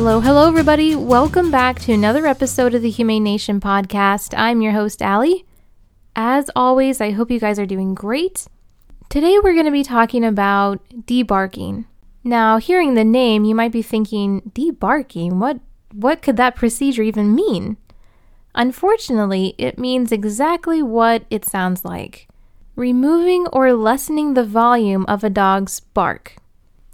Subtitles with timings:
[0.00, 0.96] Hello, hello, everybody.
[0.96, 4.32] Welcome back to another episode of the Humane Nation podcast.
[4.34, 5.44] I'm your host, Allie.
[6.16, 8.46] As always, I hope you guys are doing great.
[9.10, 11.84] Today, we're going to be talking about debarking.
[12.24, 15.34] Now, hearing the name, you might be thinking, debarking?
[15.34, 15.60] What,
[15.92, 17.76] what could that procedure even mean?
[18.54, 22.26] Unfortunately, it means exactly what it sounds like
[22.74, 26.36] removing or lessening the volume of a dog's bark.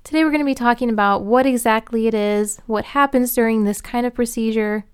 [0.07, 3.81] Today, we're going to be talking about what exactly it is, what happens during this
[3.81, 4.85] kind of procedure,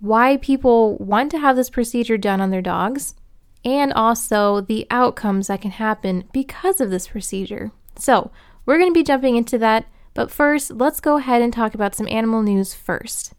[0.00, 3.14] why people want to have this procedure done on their dogs,
[3.62, 7.72] and also the outcomes that can happen because of this procedure.
[7.98, 8.30] So,
[8.64, 11.94] we're going to be jumping into that, but first, let's go ahead and talk about
[11.94, 13.34] some animal news first.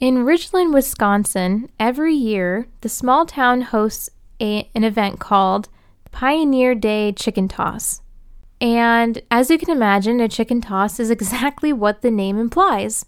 [0.00, 5.70] In Ridgeland, Wisconsin, every year, the small town hosts a, an event called
[6.10, 8.02] Pioneer Day Chicken Toss.
[8.62, 13.04] And as you can imagine, a chicken toss is exactly what the name implies.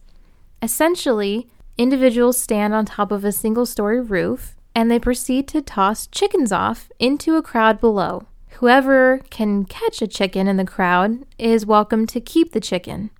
[0.60, 1.46] Essentially,
[1.78, 6.50] individuals stand on top of a single story roof and they proceed to toss chickens
[6.50, 8.26] off into a crowd below.
[8.58, 13.10] Whoever can catch a chicken in the crowd is welcome to keep the chicken.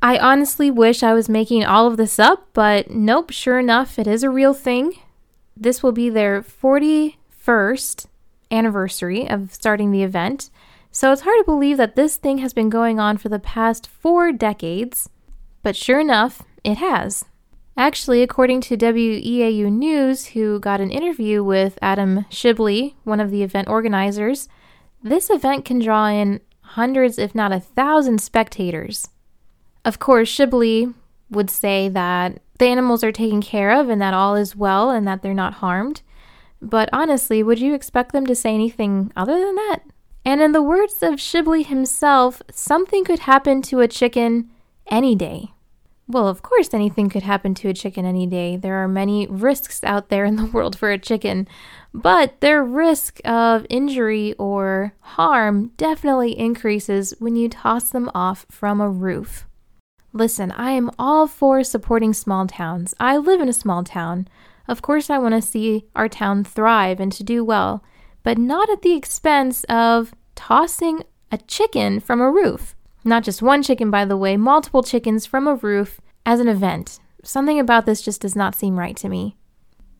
[0.00, 4.06] I honestly wish I was making all of this up, but nope, sure enough, it
[4.06, 4.94] is a real thing.
[5.54, 8.06] This will be their 41st
[8.50, 10.48] anniversary of starting the event,
[10.92, 13.88] so it's hard to believe that this thing has been going on for the past
[13.88, 15.08] four decades,
[15.62, 17.24] but sure enough, it has.
[17.76, 23.42] Actually, according to WEAU News, who got an interview with Adam Shibley, one of the
[23.42, 24.48] event organizers,
[25.02, 29.08] this event can draw in hundreds, if not a thousand, spectators.
[29.86, 30.92] Of course, Shibley
[31.30, 35.08] would say that the animals are taken care of and that all is well and
[35.08, 36.02] that they're not harmed.
[36.60, 39.80] But honestly, would you expect them to say anything other than that?
[40.24, 44.50] And in the words of Shibley himself, something could happen to a chicken
[44.86, 45.52] any day.
[46.08, 48.56] Well, of course, anything could happen to a chicken any day.
[48.56, 51.48] There are many risks out there in the world for a chicken,
[51.94, 58.80] but their risk of injury or harm definitely increases when you toss them off from
[58.80, 59.46] a roof.
[60.12, 62.94] Listen, I am all for supporting small towns.
[63.00, 64.28] I live in a small town.
[64.68, 67.82] Of course, I want to see our town thrive and to do well
[68.22, 72.74] but not at the expense of tossing a chicken from a roof.
[73.04, 77.00] Not just one chicken, by the way, multiple chickens from a roof as an event.
[77.24, 79.36] Something about this just does not seem right to me.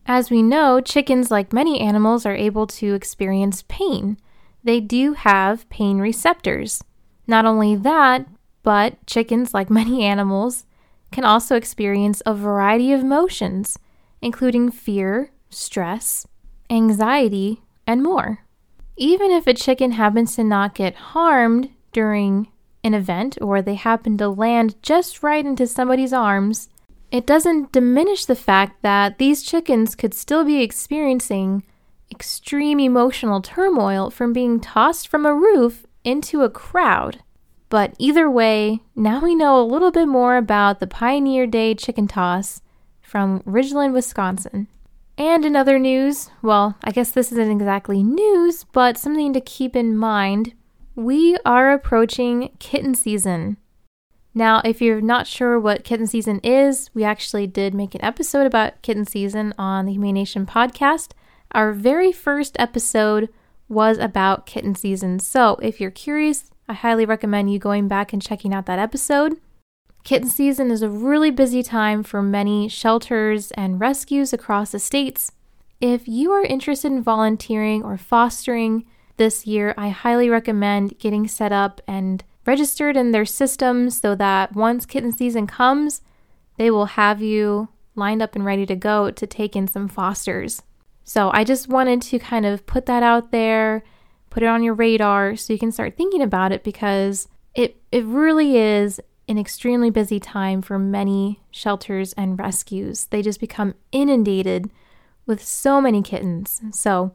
[0.07, 4.19] As we know, chickens, like many animals, are able to experience pain.
[4.65, 6.83] They do have pain receptors.
[7.27, 8.27] Not only that,
[8.63, 10.65] but chickens, like many animals,
[11.11, 13.79] can also experience a variety of emotions,
[14.21, 16.27] including fear, stress,
[16.71, 18.41] anxiety, and more.
[18.97, 22.49] Even if a chicken happens to not get harmed during
[22.85, 26.69] an event or they happen to land just right into somebody's arms,
[27.11, 31.63] it doesn't diminish the fact that these chickens could still be experiencing
[32.11, 37.23] extreme emotional turmoil from being tossed from a roof into a crowd.
[37.69, 42.07] But either way, now we know a little bit more about the Pioneer Day chicken
[42.07, 42.61] toss
[43.01, 44.69] from Ridgeland, Wisconsin.
[45.19, 49.77] And in other news, well, I guess this isn't exactly news, but something to keep
[49.77, 50.55] in mind.
[50.95, 53.57] We are approaching kitten season.
[54.35, 58.47] Now, if you're not sure what kitten season is, we actually did make an episode
[58.47, 61.13] about kitten season on the Humane Nation podcast.
[61.53, 63.29] Our very first episode
[63.69, 65.19] was about kitten season.
[65.19, 69.39] So if you're curious, I highly recommend you going back and checking out that episode.
[70.05, 75.31] Kitten season is a really busy time for many shelters and rescues across the states.
[75.81, 78.85] If you are interested in volunteering or fostering
[79.17, 84.55] this year, I highly recommend getting set up and registered in their systems so that
[84.55, 86.03] once kitten season comes,
[86.57, 90.63] they will have you lined up and ready to go to take in some fosters.
[91.05, 93.85] So I just wanted to kind of put that out there,
[94.31, 98.05] put it on your radar so you can start thinking about it because it it
[98.05, 103.07] really is an extremely busy time for many shelters and rescues.
[103.07, 104.71] They just become inundated
[105.27, 106.61] with so many kittens.
[106.73, 107.15] So,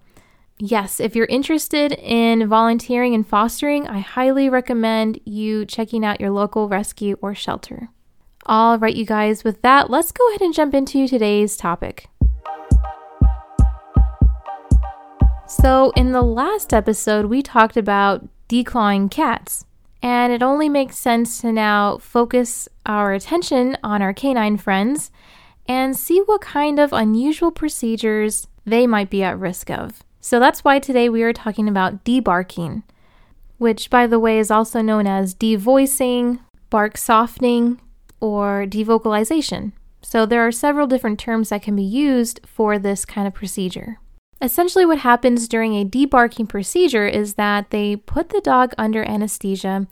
[0.57, 6.31] yes, if you're interested in volunteering and fostering, I highly recommend you checking out your
[6.31, 7.89] local rescue or shelter.
[8.45, 12.07] All right, you guys, with that, let's go ahead and jump into today's topic.
[15.47, 19.65] So, in the last episode, we talked about declawing cats.
[20.07, 25.11] And it only makes sense to now focus our attention on our canine friends
[25.67, 30.05] and see what kind of unusual procedures they might be at risk of.
[30.21, 32.83] So that's why today we are talking about debarking,
[33.57, 36.39] which, by the way, is also known as devoicing,
[36.69, 37.81] bark softening,
[38.21, 39.73] or devocalization.
[40.01, 43.99] So there are several different terms that can be used for this kind of procedure.
[44.41, 49.87] Essentially, what happens during a debarking procedure is that they put the dog under anesthesia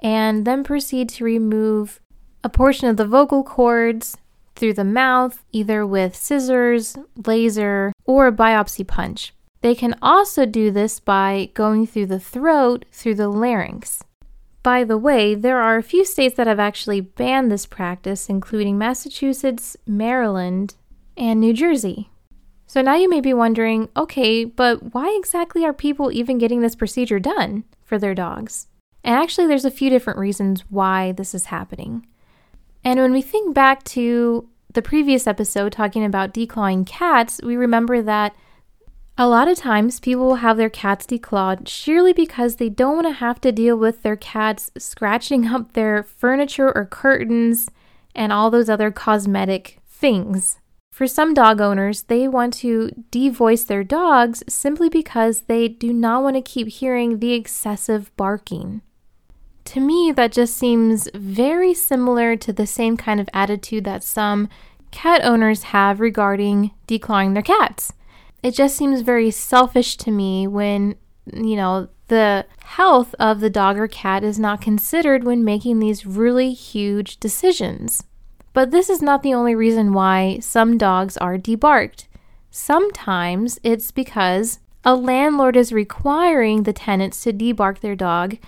[0.00, 2.00] and then proceed to remove
[2.44, 4.18] a portion of the vocal cords
[4.54, 6.96] through the mouth, either with scissors,
[7.26, 9.34] laser, or a biopsy punch.
[9.62, 14.04] They can also do this by going through the throat through the larynx.
[14.62, 18.76] By the way, there are a few states that have actually banned this practice, including
[18.76, 20.74] Massachusetts, Maryland,
[21.16, 22.10] and New Jersey.
[22.66, 26.74] So now you may be wondering okay, but why exactly are people even getting this
[26.74, 28.66] procedure done for their dogs?
[29.04, 32.06] And actually, there's a few different reasons why this is happening.
[32.84, 38.02] And when we think back to the previous episode talking about declawing cats, we remember
[38.02, 38.34] that
[39.16, 43.06] a lot of times people will have their cats declawed sheerly because they don't want
[43.06, 47.70] to have to deal with their cats scratching up their furniture or curtains
[48.14, 50.58] and all those other cosmetic things.
[50.96, 56.22] For some dog owners, they want to devoice their dogs simply because they do not
[56.22, 58.80] want to keep hearing the excessive barking.
[59.66, 64.48] To me, that just seems very similar to the same kind of attitude that some
[64.90, 67.92] cat owners have regarding declawing their cats.
[68.42, 70.96] It just seems very selfish to me when,
[71.30, 76.06] you know, the health of the dog or cat is not considered when making these
[76.06, 78.02] really huge decisions.
[78.56, 82.06] But this is not the only reason why some dogs are debarked.
[82.50, 88.38] Sometimes it's because a landlord is requiring the tenants to debark their dog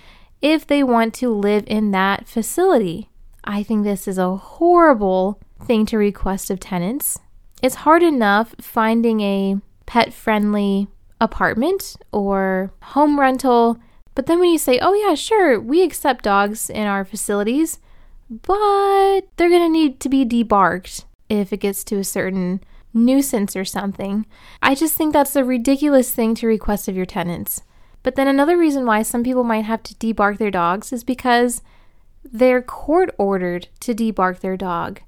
[0.40, 3.10] if they want to live in that facility.
[3.44, 7.18] I think this is a horrible thing to request of tenants.
[7.60, 10.88] It's hard enough finding a pet friendly
[11.20, 13.78] apartment or home rental,
[14.14, 17.78] but then when you say, oh, yeah, sure, we accept dogs in our facilities,
[18.30, 23.56] but they're going to need to be debarked if it gets to a certain nuisance
[23.56, 24.26] or something.
[24.62, 27.62] I just think that's a ridiculous thing to request of your tenants.
[28.02, 31.62] But then another reason why some people might have to debark their dogs is because
[32.24, 35.00] they're court ordered to debark their dog.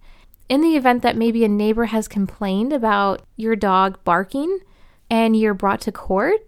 [0.49, 4.61] In the event that maybe a neighbor has complained about your dog barking
[5.08, 6.40] and you're brought to court,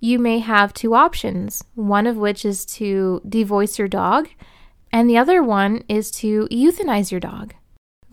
[0.00, 1.64] you may have two options.
[1.74, 4.28] One of which is to devoice your dog
[4.94, 7.52] and the other one is to euthanize your dog.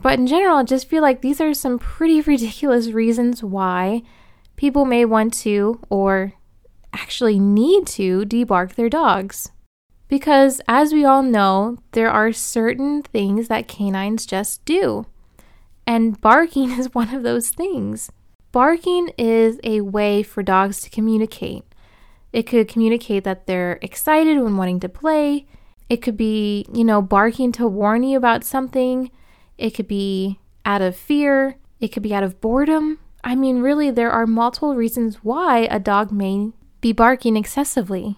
[0.02, 4.02] But in general, I just feel like these are some pretty ridiculous reasons why
[4.56, 6.34] people may want to or
[6.92, 9.52] actually need to debark their dogs.
[10.08, 15.06] Because as we all know, there are certain things that canines just do.
[15.86, 18.12] And barking is one of those things.
[18.52, 21.64] Barking is a way for dogs to communicate.
[22.34, 25.46] It could communicate that they're excited when wanting to play.
[25.92, 29.12] It could be, you know, barking to warn you about something.
[29.58, 31.58] It could be out of fear.
[31.82, 33.00] It could be out of boredom.
[33.26, 38.18] I mean, really, there are multiple reasons why a dog may be barking excessively.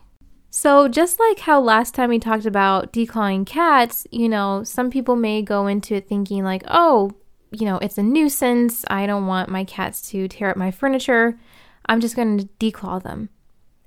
[0.52, 5.16] So, just like how last time we talked about declawing cats, you know, some people
[5.16, 7.14] may go into it thinking, like, oh,
[7.50, 8.86] you know, it's a nuisance.
[8.88, 11.40] I don't want my cats to tear up my furniture.
[11.88, 13.30] I'm just going to declaw them.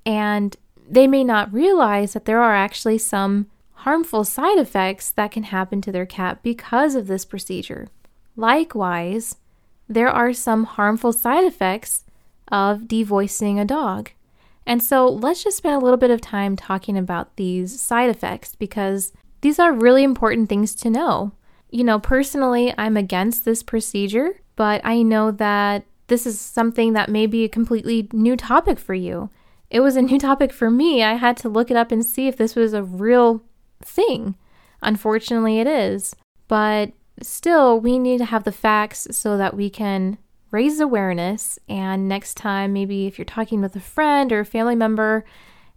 [0.05, 0.57] And
[0.89, 3.47] they may not realize that there are actually some
[3.81, 7.87] harmful side effects that can happen to their cat because of this procedure.
[8.35, 9.37] Likewise,
[9.87, 12.03] there are some harmful side effects
[12.49, 14.11] of devoicing a dog.
[14.65, 18.55] And so let's just spend a little bit of time talking about these side effects
[18.55, 21.31] because these are really important things to know.
[21.69, 27.09] You know, personally, I'm against this procedure, but I know that this is something that
[27.09, 29.29] may be a completely new topic for you.
[29.69, 31.03] It was a new topic for me.
[31.03, 33.43] I had to look it up and see if this was a real
[33.81, 34.35] thing.
[34.81, 36.15] Unfortunately, it is.
[36.47, 40.17] But still, we need to have the facts so that we can
[40.51, 41.59] raise awareness.
[41.67, 45.25] And next time, maybe if you're talking with a friend or a family member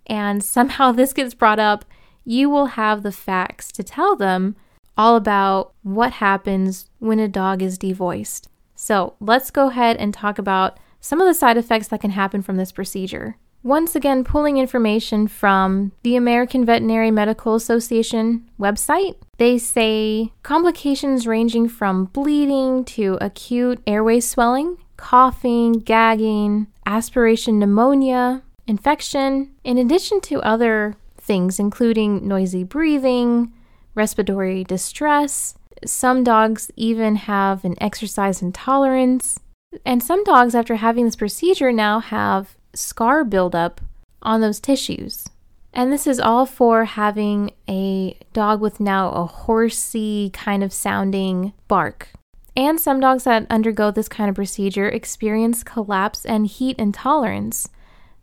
[0.07, 1.85] and somehow this gets brought up,
[2.25, 4.57] you will have the facts to tell them
[4.97, 8.49] all about what happens when a dog is devoiced.
[8.75, 12.43] So let's go ahead and talk about some of the side effects that can happen
[12.43, 13.37] from this procedure.
[13.63, 21.69] Once again, pulling information from the American Veterinary Medical Association website, they say complications ranging
[21.69, 30.97] from bleeding to acute airway swelling, coughing, gagging, aspiration pneumonia, infection, in addition to other
[31.19, 33.53] things, including noisy breathing,
[33.95, 35.55] respiratory distress.
[35.85, 39.39] Some dogs even have an exercise intolerance.
[39.85, 43.81] And some dogs, after having this procedure, now have scar buildup
[44.23, 45.27] on those tissues.
[45.73, 51.53] And this is all for having a dog with now a horsey kind of sounding
[51.69, 52.09] bark.
[52.57, 57.69] And some dogs that undergo this kind of procedure experience collapse and heat intolerance.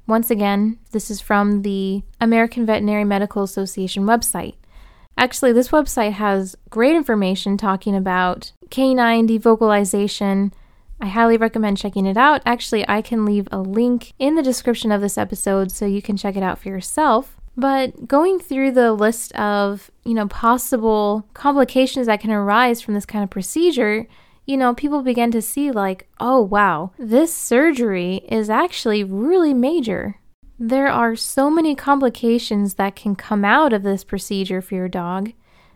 [0.06, 4.56] Once again, this is from the American Veterinary Medical Association website.
[5.18, 10.54] Actually, this website has great information talking about canine devocalization.
[11.00, 12.42] I highly recommend checking it out.
[12.46, 16.18] Actually, I can leave a link in the description of this episode so you can
[16.18, 17.38] check it out for yourself.
[17.56, 23.06] But going through the list of, you know, possible complications that can arise from this
[23.06, 24.08] kind of procedure,
[24.46, 30.20] you know, people begin to see like, oh wow, this surgery is actually really major.
[30.60, 35.34] There are so many complications that can come out of this procedure for your dog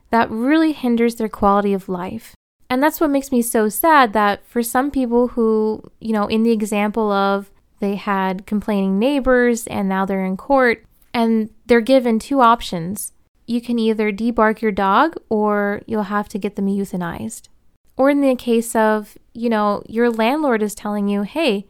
[0.09, 2.33] that really hinders their quality of life.
[2.71, 6.43] And that's what makes me so sad that for some people who, you know, in
[6.43, 7.51] the example of
[7.81, 13.11] they had complaining neighbors and now they're in court, and they're given two options.
[13.45, 17.49] You can either debark your dog or you'll have to get them euthanized.
[17.97, 21.67] Or in the case of, you know, your landlord is telling you, hey,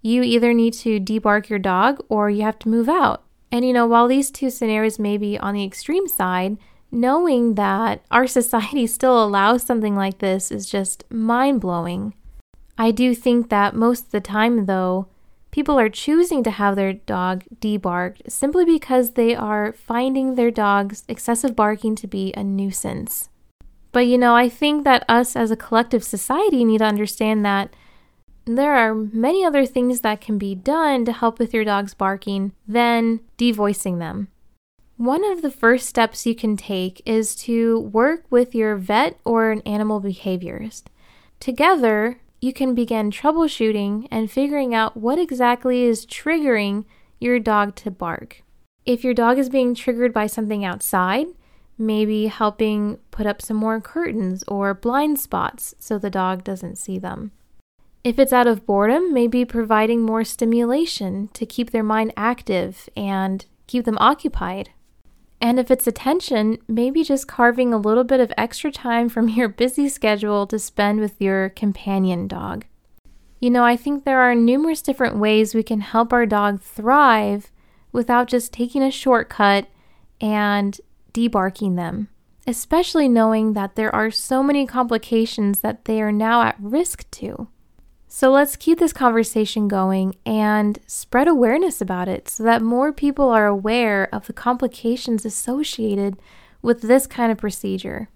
[0.00, 3.24] you either need to debark your dog or you have to move out.
[3.52, 6.56] And, you know, while these two scenarios may be on the extreme side,
[6.90, 12.14] knowing that our society still allows something like this is just mind blowing.
[12.78, 15.08] I do think that most of the time, though,
[15.50, 21.02] People are choosing to have their dog debarked simply because they are finding their dog's
[21.08, 23.28] excessive barking to be a nuisance.
[23.90, 27.74] But you know, I think that us as a collective society need to understand that
[28.44, 32.52] there are many other things that can be done to help with your dog's barking
[32.68, 34.28] than devoicing them.
[35.00, 39.50] One of the first steps you can take is to work with your vet or
[39.50, 40.82] an animal behaviorist.
[41.40, 46.84] Together, you can begin troubleshooting and figuring out what exactly is triggering
[47.18, 48.42] your dog to bark.
[48.84, 51.28] If your dog is being triggered by something outside,
[51.78, 56.98] maybe helping put up some more curtains or blind spots so the dog doesn't see
[56.98, 57.30] them.
[58.04, 63.46] If it's out of boredom, maybe providing more stimulation to keep their mind active and
[63.66, 64.68] keep them occupied.
[65.40, 69.48] And if it's attention, maybe just carving a little bit of extra time from your
[69.48, 72.66] busy schedule to spend with your companion dog.
[73.40, 77.50] You know, I think there are numerous different ways we can help our dog thrive
[77.90, 79.66] without just taking a shortcut
[80.20, 80.78] and
[81.14, 82.10] debarking them,
[82.46, 87.48] especially knowing that there are so many complications that they are now at risk to.
[88.12, 93.28] So let's keep this conversation going and spread awareness about it so that more people
[93.28, 96.16] are aware of the complications associated
[96.60, 98.08] with this kind of procedure.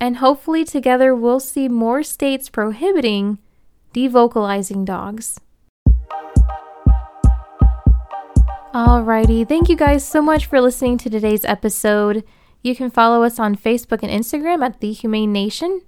[0.00, 3.38] And hopefully, together, we'll see more states prohibiting
[3.92, 5.40] devocalizing dogs.
[8.72, 12.22] Alrighty, thank you guys so much for listening to today's episode.
[12.62, 15.82] You can follow us on Facebook and Instagram at The Humane Nation.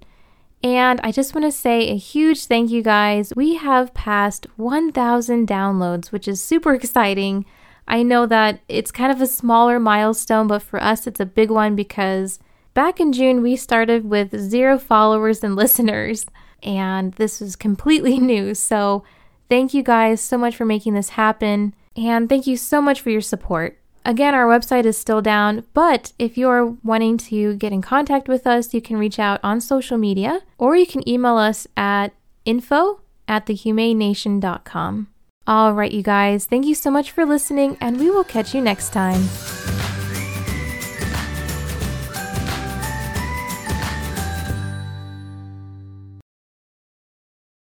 [0.65, 3.31] And I just want to say a huge thank you, guys.
[3.35, 7.45] We have passed 1,000 downloads, which is super exciting.
[7.87, 11.51] I know that it's kind of a smaller milestone, but for us, it's a big
[11.51, 12.39] one because
[12.73, 16.25] back in June, we started with zero followers and listeners,
[16.63, 18.55] and this was completely new.
[18.55, 19.03] So,
[19.51, 23.11] thank you guys so much for making this happen, and thank you so much for
[23.11, 23.77] your support.
[24.05, 28.45] Again, our website is still down, but if you're wanting to get in contact with
[28.45, 32.13] us, you can reach out on social media or you can email us at
[32.45, 35.07] info at thehumanenation.com.
[35.47, 38.61] All right, you guys, thank you so much for listening, and we will catch you
[38.61, 39.27] next time.